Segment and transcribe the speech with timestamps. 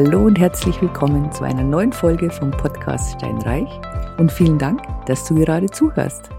[0.00, 3.68] Hallo und herzlich willkommen zu einer neuen Folge vom Podcast Steinreich
[4.16, 6.30] und vielen Dank, dass du gerade zuhörst.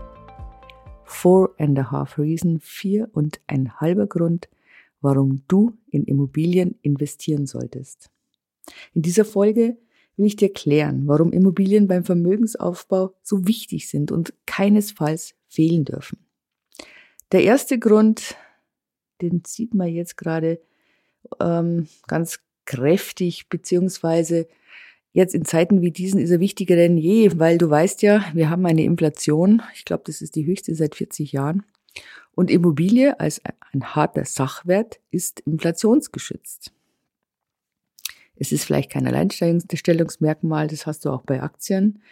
[1.04, 4.48] Four and a half reason, vier und ein halber Grund,
[5.02, 8.10] warum du in Immobilien investieren solltest.
[8.94, 9.78] In dieser Folge
[10.16, 16.26] will ich dir klären, warum Immobilien beim Vermögensaufbau so wichtig sind und keinesfalls fehlen dürfen.
[17.34, 18.38] Der erste Grund,
[19.22, 20.62] den sieht man jetzt gerade
[21.42, 24.48] ähm, ganz kräftig, beziehungsweise
[25.12, 28.50] jetzt in Zeiten wie diesen ist er wichtiger denn je, weil du weißt ja, wir
[28.50, 31.64] haben eine Inflation, ich glaube, das ist die höchste seit 40 Jahren.
[32.36, 33.42] Und Immobilie als
[33.74, 36.72] ein harter Sachwert ist inflationsgeschützt.
[38.36, 42.04] Es ist vielleicht kein Alleinstellungsmerkmal, das hast du auch bei Aktien,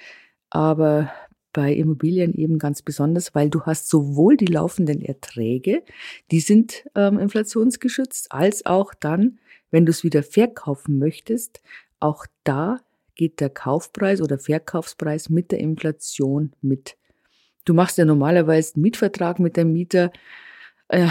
[0.49, 1.11] aber
[1.53, 5.83] bei Immobilien eben ganz besonders, weil du hast sowohl die laufenden Erträge,
[6.31, 9.39] die sind ähm, inflationsgeschützt, als auch dann,
[9.71, 11.61] wenn du es wieder verkaufen möchtest,
[11.99, 12.79] auch da
[13.15, 16.95] geht der Kaufpreis oder Verkaufspreis mit der Inflation mit.
[17.65, 20.11] Du machst ja normalerweise einen Mietvertrag mit dem Mieter.
[20.87, 21.07] Äh,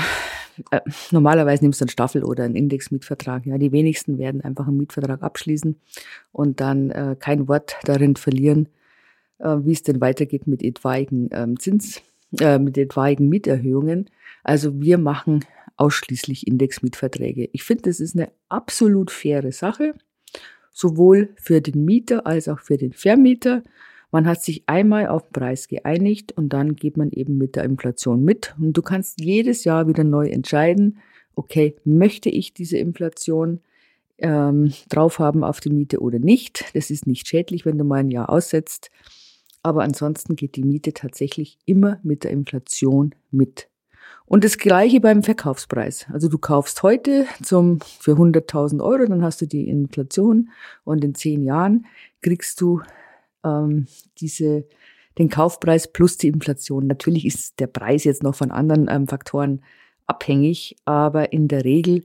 [0.71, 3.45] äh, normalerweise nimmst du einen Staffel- oder einen Indexmietvertrag.
[3.45, 5.79] Ja, die wenigsten werden einfach einen Mietvertrag abschließen
[6.33, 8.69] und dann äh, kein Wort darin verlieren,
[9.39, 12.01] äh, wie es denn weitergeht mit etwaigen ähm, Zins,
[12.41, 14.09] äh, mit etwaigen Mieterhöhungen.
[14.45, 15.45] Also wir machen
[15.77, 17.49] ausschließlich Indexmietverträge.
[17.53, 19.95] Ich finde, das ist eine absolut faire Sache,
[20.73, 23.63] sowohl für den Mieter als auch für den Vermieter.
[24.11, 27.65] Man hat sich einmal auf den Preis geeinigt und dann geht man eben mit der
[27.65, 28.55] Inflation mit.
[28.59, 30.99] Und du kannst jedes Jahr wieder neu entscheiden,
[31.35, 33.61] okay, möchte ich diese Inflation
[34.19, 36.65] ähm, drauf haben auf die Miete oder nicht.
[36.75, 38.91] Das ist nicht schädlich, wenn du mal ein Jahr aussetzt.
[39.63, 43.69] Aber ansonsten geht die Miete tatsächlich immer mit der Inflation mit.
[44.27, 46.07] Und das gleiche beim Verkaufspreis.
[46.13, 50.51] Also du kaufst heute zum, für 100.000 Euro, dann hast du die Inflation
[50.85, 51.87] und in zehn Jahren
[52.23, 52.83] kriegst du
[53.45, 53.87] ähm,
[54.19, 54.67] diese,
[55.17, 56.89] den Kaufpreis plus die Inflation.
[56.89, 59.63] Natürlich ist der Preis jetzt noch von anderen ähm, Faktoren
[60.09, 62.05] abhängig, aber in der Regel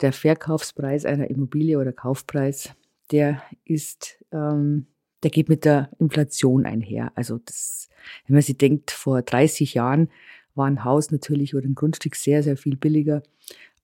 [0.00, 2.70] der Verkaufspreis einer Immobilie oder Kaufpreis,
[3.10, 4.86] der ist, ähm,
[5.22, 7.10] der geht mit der Inflation einher.
[7.16, 7.88] Also das,
[8.26, 10.10] wenn man sich denkt, vor 30 Jahren
[10.56, 13.22] war ein Haus natürlich oder ein Grundstück sehr, sehr viel billiger,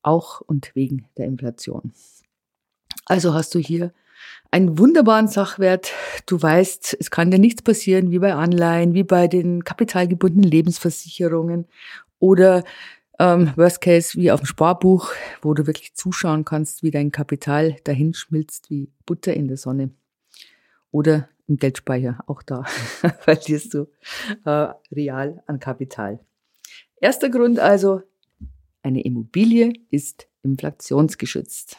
[0.03, 1.93] auch und wegen der Inflation.
[3.07, 3.93] Also hast du hier
[4.51, 5.93] einen wunderbaren Sachwert.
[6.27, 11.67] Du weißt, es kann dir nichts passieren, wie bei Anleihen, wie bei den kapitalgebundenen Lebensversicherungen
[12.19, 12.63] oder
[13.19, 15.11] ähm, Worst Case wie auf dem Sparbuch,
[15.41, 19.91] wo du wirklich zuschauen kannst, wie dein Kapital dahin schmilzt wie Butter in der Sonne.
[20.91, 22.65] Oder im Geldspeicher, auch da
[23.21, 23.89] verlierst du
[24.45, 26.21] äh, real an Kapital.
[27.03, 28.03] Erster Grund also,
[28.85, 31.79] eine Immobilie ist inflationsgeschützt.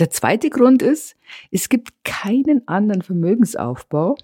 [0.00, 1.14] Der zweite Grund ist,
[1.52, 4.16] es gibt keinen anderen Vermögensaufbau,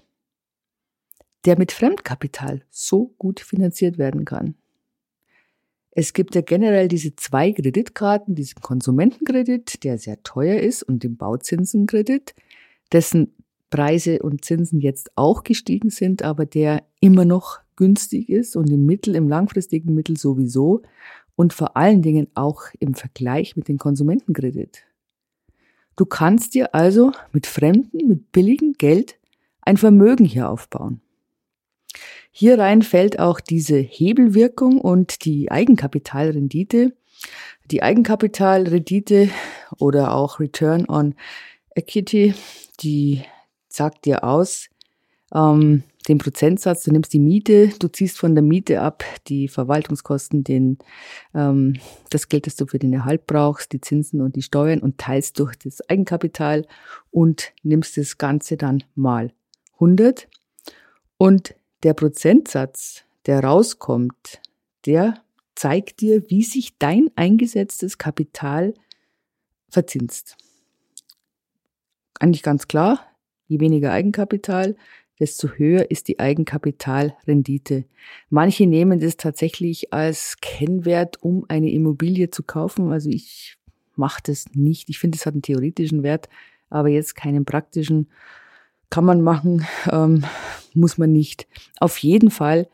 [1.45, 4.55] der mit Fremdkapital so gut finanziert werden kann.
[5.91, 11.15] Es gibt ja generell diese zwei Kreditkarten, diesen Konsumentenkredit, der sehr teuer ist, und den
[11.15, 12.35] Bauzinsenkredit,
[12.91, 13.33] dessen
[13.69, 18.85] Preise und Zinsen jetzt auch gestiegen sind, aber der immer noch günstig ist und im
[18.85, 20.83] Mittel, im langfristigen Mittel sowieso
[21.35, 24.83] und vor allen Dingen auch im Vergleich mit dem Konsumentenkredit.
[25.95, 29.17] Du kannst dir also mit fremden, mit billigem Geld
[29.61, 31.01] ein Vermögen hier aufbauen.
[32.29, 36.93] Hier rein fällt auch diese Hebelwirkung und die Eigenkapitalrendite.
[37.71, 39.29] Die Eigenkapitalrendite
[39.79, 41.15] oder auch Return on
[41.73, 42.35] Equity,
[42.81, 43.23] die
[43.69, 44.69] sagt dir aus,
[45.33, 50.43] ähm, den Prozentsatz, du nimmst die Miete, du ziehst von der Miete ab die Verwaltungskosten,
[50.43, 50.79] den,
[51.33, 51.75] ähm,
[52.09, 55.39] das Geld, das du für den Erhalt brauchst, die Zinsen und die Steuern und teilst
[55.39, 56.65] durch das Eigenkapital
[57.11, 59.31] und nimmst das Ganze dann mal
[59.75, 60.27] 100.
[61.17, 64.41] Und der Prozentsatz, der rauskommt,
[64.85, 65.21] der
[65.55, 68.73] zeigt dir, wie sich dein eingesetztes Kapital
[69.69, 70.37] verzinst.
[72.19, 73.05] Eigentlich ganz klar,
[73.47, 74.75] je weniger Eigenkapital,
[75.21, 77.85] desto höher ist die Eigenkapitalrendite.
[78.31, 82.91] Manche nehmen das tatsächlich als Kennwert, um eine Immobilie zu kaufen.
[82.91, 83.57] Also ich
[83.95, 84.89] mache das nicht.
[84.89, 86.27] Ich finde, es hat einen theoretischen Wert,
[86.71, 88.09] aber jetzt keinen praktischen.
[88.89, 90.23] Kann man machen, ähm,
[90.73, 91.47] muss man nicht.
[91.79, 92.67] Auf jeden Fall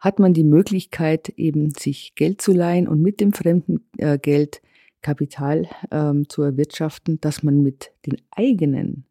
[0.00, 4.60] hat man die Möglichkeit, eben sich Geld zu leihen und mit dem fremden äh, Geld
[5.00, 9.04] Kapital ähm, zu erwirtschaften, dass man mit den eigenen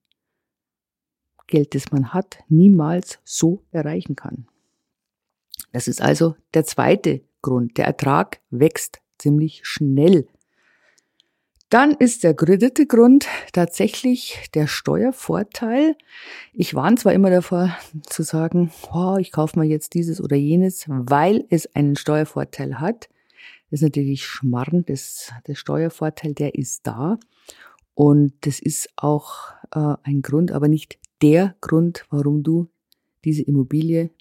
[1.48, 4.48] Geld, das man hat, niemals so erreichen kann.
[5.72, 7.78] Das ist also der zweite Grund.
[7.78, 10.28] Der Ertrag wächst ziemlich schnell.
[11.70, 15.96] Dann ist der dritte Grund tatsächlich der Steuervorteil.
[16.54, 20.86] Ich warne zwar immer davor zu sagen, oh, ich kaufe mir jetzt dieses oder jenes,
[20.88, 23.10] weil es einen Steuervorteil hat.
[23.72, 27.18] Das ist natürlich schmarrn, das, der Steuervorteil, der ist da.
[27.96, 32.70] Und das ist auch äh, ein Grund, aber nicht der Grund, warum du
[33.24, 34.12] diese Immobilie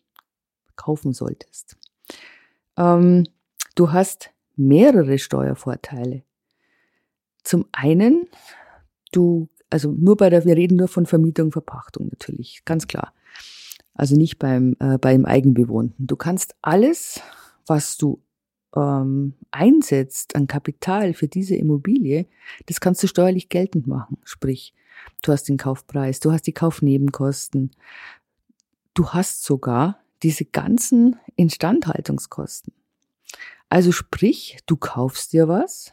[0.77, 1.77] kaufen solltest.
[2.77, 3.27] Ähm,
[3.75, 6.23] du hast mehrere Steuervorteile.
[7.43, 8.29] Zum einen,
[9.11, 13.13] du, also nur bei der, wir reden nur von Vermietung, Verpachtung natürlich, ganz klar.
[13.95, 16.07] Also nicht beim, äh, beim Eigenbewohnten.
[16.07, 17.21] Du kannst alles,
[17.67, 18.23] was du
[18.77, 22.27] ähm, einsetzt an Kapital für diese Immobilie,
[22.67, 24.19] das kannst du steuerlich geltend machen.
[24.25, 24.75] Sprich,
[25.23, 27.71] du hast den Kaufpreis, du hast die Kaufnebenkosten,
[28.95, 32.73] du hast sogar diese ganzen Instandhaltungskosten.
[33.69, 35.93] Also sprich, du kaufst dir was,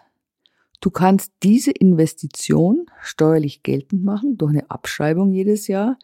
[0.81, 5.97] du kannst diese Investition steuerlich geltend machen durch eine Abschreibung jedes Jahr.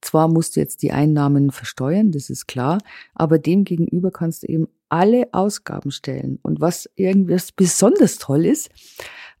[0.00, 2.78] Zwar musst du jetzt die Einnahmen versteuern, das ist klar,
[3.14, 6.38] aber demgegenüber kannst du eben alle Ausgaben stellen.
[6.42, 8.68] Und was irgendwas besonders toll ist,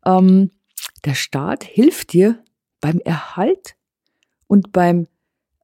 [0.06, 0.50] ähm,
[1.04, 2.42] der Staat hilft dir
[2.80, 3.76] beim Erhalt
[4.46, 5.08] und beim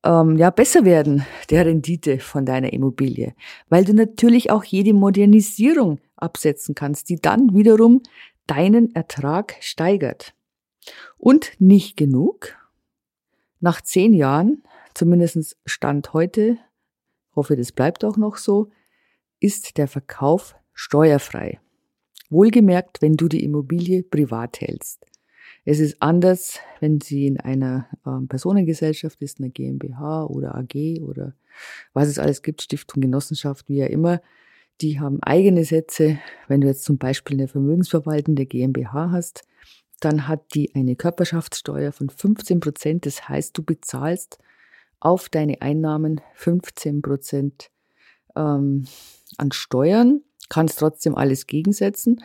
[0.05, 3.35] ähm, ja, besser werden der Rendite von deiner Immobilie,
[3.71, 8.03] weil du natürlich auch jede Modernisierung absetzen kannst, die dann wiederum
[8.47, 10.35] deinen Ertrag steigert.
[11.17, 12.57] Und nicht genug.
[13.61, 14.63] Nach zehn Jahren,
[14.95, 16.59] zumindest Stand heute,
[17.35, 18.71] hoffe, das bleibt auch noch so,
[19.41, 21.61] ist der Verkauf steuerfrei.
[22.31, 25.07] Wohlgemerkt, wenn du die Immobilie privat hältst.
[25.65, 31.35] Es ist anders, wenn sie in einer ähm, Personengesellschaft ist, einer GmbH oder AG oder
[31.93, 34.21] was es alles gibt, Stiftung, Genossenschaft, wie ja immer.
[34.81, 36.19] Die haben eigene Sätze.
[36.47, 39.43] Wenn du jetzt zum Beispiel eine vermögensverwaltende GmbH hast,
[40.01, 43.07] dann hat die eine Körperschaftssteuer von 15 Prozent.
[43.07, 44.39] Das heißt, du bezahlst
[45.01, 47.71] auf deine Einnahmen 15 Prozent
[48.39, 48.87] ähm,
[49.37, 52.25] an Steuern, kannst trotzdem alles gegensetzen.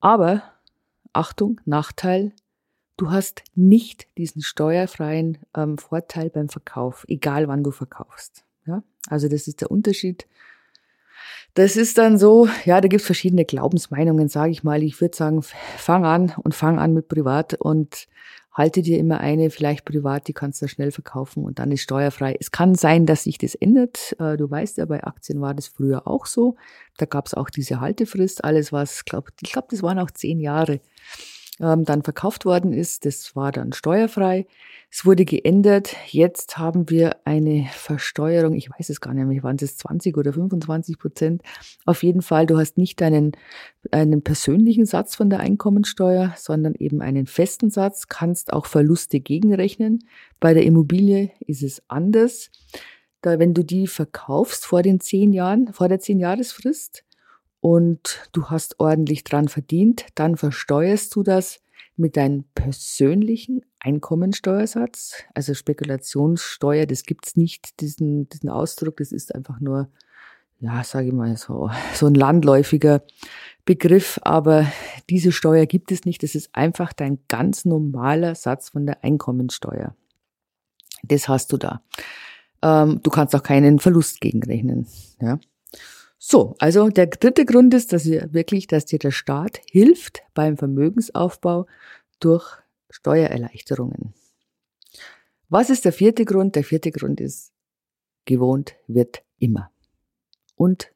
[0.00, 0.42] Aber
[1.12, 2.32] Achtung, Nachteil,
[2.96, 8.44] du hast nicht diesen steuerfreien ähm, Vorteil beim Verkauf, egal wann du verkaufst.
[8.66, 8.82] Ja?
[9.08, 10.26] Also das ist der Unterschied.
[11.54, 14.82] Das ist dann so, ja, da gibt es verschiedene Glaubensmeinungen, sage ich mal.
[14.82, 18.08] Ich würde sagen, fang an und fang an mit privat und
[18.52, 22.36] halte dir immer eine, vielleicht privat, die kannst du schnell verkaufen und dann ist steuerfrei.
[22.38, 24.14] Es kann sein, dass sich das ändert.
[24.18, 26.56] Äh, du weißt ja, bei Aktien war das früher auch so.
[26.98, 28.44] Da gab es auch diese Haltefrist.
[28.44, 30.80] Alles was, glaub, ich glaube, das waren auch zehn Jahre
[31.62, 33.06] ähm, dann verkauft worden ist.
[33.06, 34.46] Das war dann steuerfrei.
[34.90, 35.96] Es wurde geändert.
[36.08, 38.54] Jetzt haben wir eine Versteuerung.
[38.54, 39.42] Ich weiß es gar nicht mehr.
[39.42, 41.42] Waren es 20 oder 25 Prozent?
[41.86, 43.32] Auf jeden Fall, du hast nicht einen,
[43.90, 48.08] einen persönlichen Satz von der Einkommensteuer, sondern eben einen festen Satz.
[48.08, 50.00] Kannst auch Verluste gegenrechnen.
[50.40, 52.50] Bei der Immobilie ist es anders.
[53.22, 57.04] Da, wenn du die verkaufst vor den zehn Jahren, vor der zehn Jahresfrist,
[57.62, 61.60] und du hast ordentlich dran verdient, dann versteuerst du das
[61.96, 65.22] mit deinem persönlichen Einkommensteuersatz.
[65.32, 69.88] Also Spekulationssteuer, das gibt's nicht, diesen, diesen Ausdruck, das ist einfach nur,
[70.58, 73.04] ja, sage ich mal so, so ein landläufiger
[73.64, 74.66] Begriff, aber
[75.08, 76.24] diese Steuer gibt es nicht.
[76.24, 79.94] Das ist einfach dein ganz normaler Satz von der Einkommensteuer.
[81.04, 81.80] Das hast du da.
[82.60, 84.88] Ähm, du kannst auch keinen Verlust gegenrechnen.
[85.20, 85.38] Ja.
[86.24, 90.56] So, also der dritte Grund ist, dass ihr wirklich, dass dir der Staat hilft beim
[90.56, 91.66] Vermögensaufbau
[92.20, 92.46] durch
[92.90, 94.14] Steuererleichterungen.
[95.48, 96.54] Was ist der vierte Grund?
[96.54, 97.52] Der vierte Grund ist,
[98.24, 99.72] gewohnt wird immer.
[100.54, 100.92] Und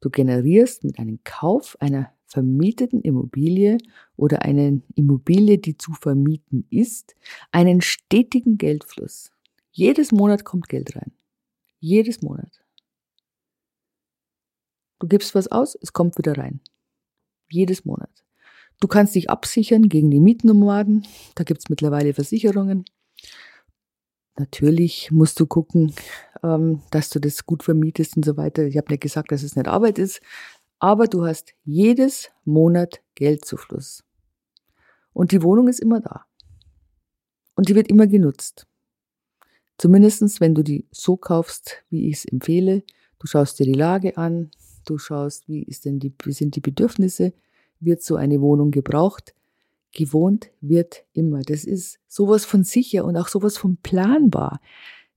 [0.00, 3.78] du generierst mit einem Kauf einer vermieteten Immobilie
[4.14, 7.16] oder einer Immobilie, die zu vermieten ist,
[7.50, 9.32] einen stetigen Geldfluss.
[9.72, 11.10] Jedes Monat kommt Geld rein.
[11.80, 12.61] Jedes Monat.
[15.02, 16.60] Du gibst was aus, es kommt wieder rein.
[17.50, 18.24] Jedes Monat.
[18.78, 21.04] Du kannst dich absichern gegen die Mietnomaden.
[21.34, 22.84] Da gibt's mittlerweile Versicherungen.
[24.38, 25.92] Natürlich musst du gucken,
[26.44, 28.62] ähm, dass du das gut vermietest und so weiter.
[28.62, 30.20] Ich habe nicht gesagt, dass es nicht Arbeit ist,
[30.78, 34.04] aber du hast jedes Monat Geldzufluss.
[35.12, 36.26] Und die Wohnung ist immer da.
[37.56, 38.68] Und die wird immer genutzt.
[39.78, 42.84] Zumindestens, wenn du die so kaufst, wie ich es empfehle.
[43.18, 44.52] Du schaust dir die Lage an,
[44.84, 47.32] Du schaust, wie, ist denn die, wie sind die Bedürfnisse?
[47.80, 49.34] Wird so eine Wohnung gebraucht?
[49.92, 51.42] Gewohnt wird immer.
[51.42, 54.60] Das ist sowas von sicher und auch sowas von planbar.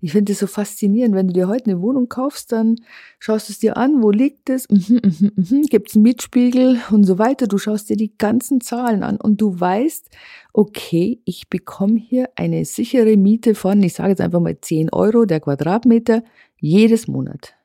[0.02, 2.76] Ich finde es so faszinierend, wenn du dir heute eine Wohnung kaufst, dann
[3.18, 6.80] schaust du es dir an, wo liegt es, mhm, mhm, mhm, gibt es einen Mietspiegel
[6.92, 7.48] und so weiter.
[7.48, 10.10] Du schaust dir die ganzen Zahlen an und du weißt,
[10.54, 15.26] okay, ich bekomme hier eine sichere Miete von, ich sage jetzt einfach mal 10 Euro
[15.26, 16.24] der Quadratmeter
[16.60, 17.56] jedes Monat.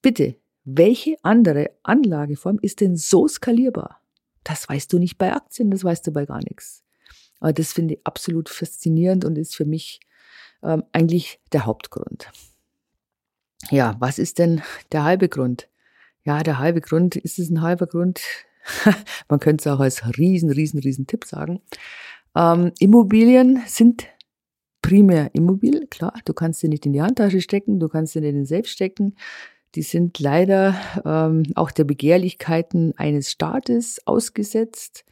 [0.00, 4.00] Bitte, welche andere Anlageform ist denn so skalierbar?
[4.44, 6.82] Das weißt du nicht bei Aktien, das weißt du bei gar nichts.
[7.40, 10.00] Aber das finde ich absolut faszinierend und ist für mich
[10.62, 12.30] ähm, eigentlich der Hauptgrund.
[13.70, 15.68] Ja, was ist denn der halbe Grund?
[16.24, 18.20] Ja, der halbe Grund, ist es ein halber Grund?
[19.28, 21.60] Man könnte es auch als riesen, riesen, riesen Tipp sagen.
[22.36, 24.06] Ähm, Immobilien sind
[24.82, 28.30] primär immobil, klar, du kannst sie nicht in die Handtasche stecken, du kannst sie nicht
[28.30, 29.14] in den Safe stecken.
[29.74, 30.74] Die sind leider
[31.04, 35.04] ähm, auch der Begehrlichkeiten eines Staates ausgesetzt.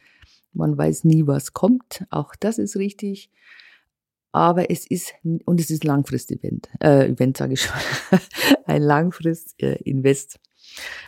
[0.53, 2.05] Man weiß nie, was kommt.
[2.09, 3.29] Auch das ist richtig
[4.31, 7.75] aber es ist, und es ist Langfrist-Event, äh, Event sage ich schon,
[8.65, 10.39] ein Langfrist-Invest.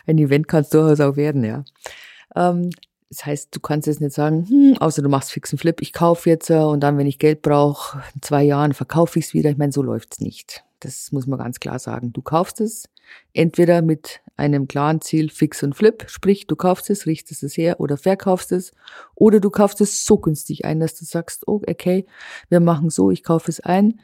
[0.06, 1.64] Ein Event kann es durchaus auch werden, ja.
[2.36, 2.70] Ähm,
[3.08, 6.28] das heißt, du kannst jetzt nicht sagen, hm, außer du machst fixen Flip, ich kaufe
[6.28, 9.50] jetzt äh, und dann, wenn ich Geld brauche, in zwei Jahren verkaufe ich es wieder.
[9.50, 10.64] Ich meine, so läuft's nicht.
[10.84, 12.12] Das muss man ganz klar sagen.
[12.12, 12.88] Du kaufst es
[13.32, 17.80] entweder mit einem klaren Ziel Fix und Flip, sprich du kaufst es, richtest es her
[17.80, 18.72] oder verkaufst es
[19.14, 22.06] oder du kaufst es so günstig ein, dass du sagst, oh, okay,
[22.48, 24.00] wir machen so, ich kaufe es ein,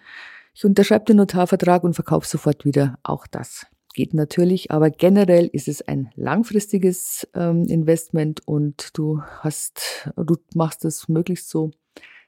[0.54, 2.98] ich unterschreibe den Notarvertrag und verkaufe sofort wieder.
[3.02, 10.10] Auch das geht natürlich, aber generell ist es ein langfristiges ähm, Investment und du hast,
[10.16, 11.72] du machst es möglichst so,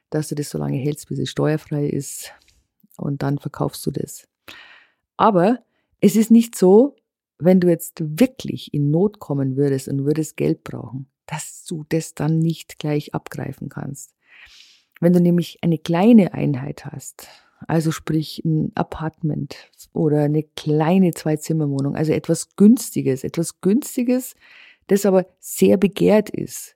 [0.09, 2.33] dass du das so lange hältst, bis es steuerfrei ist
[2.97, 4.27] und dann verkaufst du das.
[5.17, 5.59] Aber
[5.99, 6.95] es ist nicht so,
[7.39, 12.13] wenn du jetzt wirklich in Not kommen würdest und würdest Geld brauchen, dass du das
[12.13, 14.15] dann nicht gleich abgreifen kannst.
[14.99, 17.27] Wenn du nämlich eine kleine Einheit hast,
[17.67, 19.55] also sprich ein Apartment
[19.93, 24.35] oder eine kleine Zwei-Zimmer-Wohnung, also etwas Günstiges, etwas Günstiges,
[24.87, 26.75] das aber sehr begehrt ist,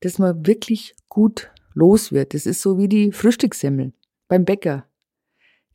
[0.00, 2.34] dass man wirklich gut los wird.
[2.34, 3.92] Das ist so wie die Frühstückssemmel
[4.28, 4.86] beim Bäcker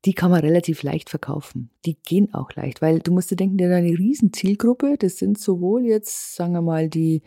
[0.06, 1.70] die kann man relativ leicht verkaufen.
[1.86, 4.96] Die gehen auch leicht, weil du musst dir denken, der hat eine riesen Zielgruppe.
[4.98, 7.24] Das sind sowohl jetzt, sagen wir mal, die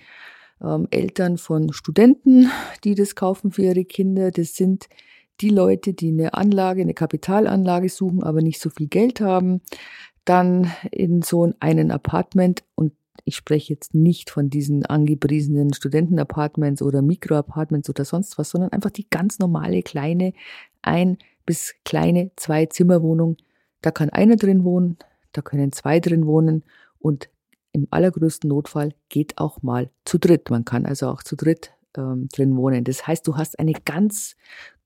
[0.62, 2.50] ähm, Eltern von Studenten,
[2.84, 4.30] die das kaufen für ihre Kinder.
[4.30, 4.88] Das sind
[5.40, 9.62] die Leute, die eine Anlage, eine Kapitalanlage suchen, aber nicht so viel Geld haben.
[10.24, 12.92] Dann in so einem Apartment und
[13.24, 18.90] ich spreche jetzt nicht von diesen angepriesenen Studentenapartments oder Mikroapartments oder sonst was, sondern einfach
[18.90, 20.32] die ganz normale kleine
[20.82, 23.36] ein bis kleine Zwei-Zimmer-Wohnung.
[23.82, 24.98] Da kann einer drin wohnen,
[25.32, 26.64] da können zwei drin wohnen
[26.98, 27.30] und
[27.72, 30.50] im allergrößten Notfall geht auch mal zu dritt.
[30.50, 32.84] Man kann also auch zu dritt ähm, drin wohnen.
[32.84, 34.36] Das heißt, du hast eine ganz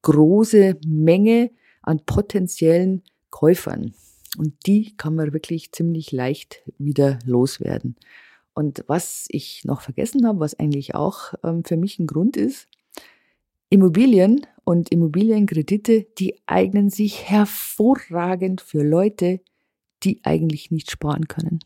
[0.02, 1.50] große Menge
[1.82, 3.94] an potenziellen Käufern.
[4.36, 7.96] Und die kann man wirklich ziemlich leicht wieder loswerden.
[8.52, 12.68] Und was ich noch vergessen habe, was eigentlich auch ähm, für mich ein Grund ist,
[13.68, 19.40] Immobilien und Immobilienkredite, die eignen sich hervorragend für Leute,
[20.02, 21.60] die eigentlich nicht sparen können.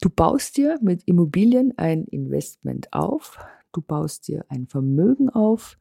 [0.00, 3.38] Du baust dir mit Immobilien ein Investment auf,
[3.72, 5.78] du baust dir ein Vermögen auf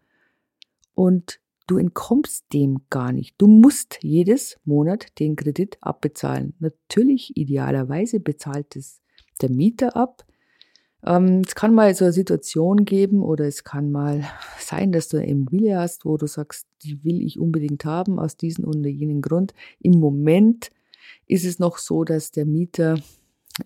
[0.94, 3.36] und du entkommst dem gar nicht.
[3.38, 6.54] Du musst jedes Monat den Kredit abbezahlen.
[6.60, 9.02] Natürlich, idealerweise bezahlt es
[9.42, 10.26] der Mieter ab,
[11.06, 14.24] ähm, es kann mal so eine Situation geben oder es kann mal
[14.60, 18.38] sein, dass du eine Immobilie hast, wo du sagst, die will ich unbedingt haben aus
[18.38, 19.54] diesem oder jenem Grund.
[19.80, 20.70] Im Moment
[21.28, 23.00] ist es noch so, dass der Mieter,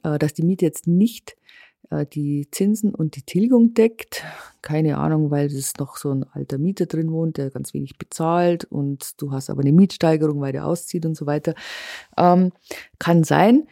[0.04, 1.36] äh, dass die Miete jetzt nicht
[1.90, 4.24] äh, die Zinsen und die Tilgung deckt.
[4.62, 8.66] Keine Ahnung, weil es noch so ein alter Mieter drin wohnt, der ganz wenig bezahlt
[8.66, 11.56] und du hast aber eine Mietsteigerung, weil der auszieht und so weiter.
[12.18, 12.52] Ähm,
[13.00, 13.68] kann sein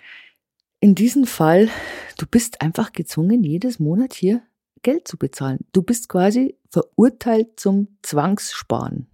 [0.82, 1.70] in diesem Fall,
[2.18, 4.42] du bist einfach gezwungen, jedes Monat hier
[4.82, 5.60] Geld zu bezahlen.
[5.74, 9.08] Du bist quasi verurteilt zum Zwangssparen.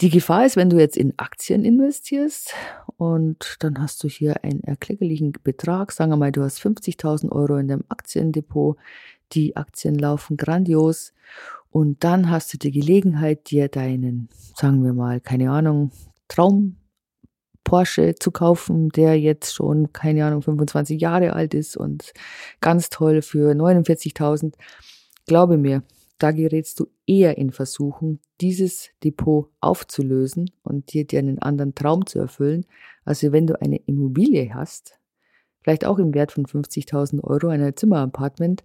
[0.00, 2.54] Die Gefahr ist, wenn du jetzt in Aktien investierst
[2.96, 7.56] und dann hast du hier einen erkleckerlichen Betrag, sagen wir mal, du hast 50.000 Euro
[7.56, 8.78] in deinem Aktiendepot,
[9.32, 11.12] die Aktien laufen grandios
[11.70, 15.90] und dann hast du die Gelegenheit, dir deinen, sagen wir mal, keine Ahnung,
[16.28, 16.76] Traum
[17.64, 22.12] Porsche zu kaufen, der jetzt schon, keine Ahnung, 25 Jahre alt ist und
[22.60, 24.54] ganz toll für 49.000.
[25.26, 25.82] Glaube mir,
[26.18, 32.06] da gerätst du eher in Versuchung, dieses Depot aufzulösen und dir, dir einen anderen Traum
[32.06, 32.66] zu erfüllen,
[33.04, 34.98] also wenn du eine Immobilie hast,
[35.62, 38.62] vielleicht auch im Wert von 50.000 Euro, ein Zimmerapartment,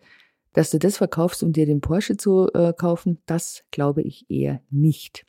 [0.53, 4.61] dass du das verkaufst, um dir den Porsche zu äh, kaufen, das glaube ich eher
[4.69, 5.25] nicht.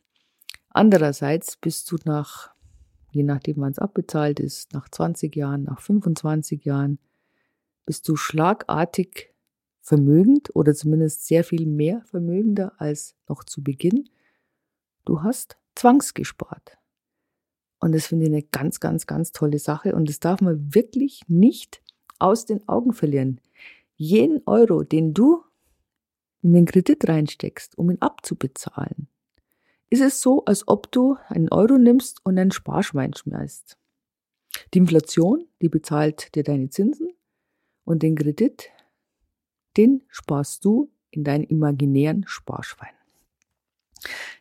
[0.71, 2.51] Andererseits bist du nach
[3.17, 6.99] je nachdem wann es abbezahlt ist, nach 20 Jahren, nach 25 Jahren,
[7.87, 9.33] bist du schlagartig
[9.81, 14.09] vermögend oder zumindest sehr viel mehr vermögender als noch zu Beginn.
[15.05, 16.77] Du hast zwangsgespart.
[17.79, 19.95] Und das finde ich eine ganz, ganz, ganz tolle Sache.
[19.95, 21.83] Und das darf man wirklich nicht
[22.19, 23.41] aus den Augen verlieren.
[23.95, 25.45] Jeden Euro, den du
[26.43, 29.09] in den Kredit reinsteckst, um ihn abzubezahlen,
[29.91, 33.77] ist es so, als ob du einen Euro nimmst und ein Sparschwein schmeißt.
[34.75, 37.13] Die Inflation, die bezahlt dir deine Zinsen
[37.85, 38.71] und den Kredit,
[39.77, 42.91] den sparst du in deinen imaginären Sparschwein.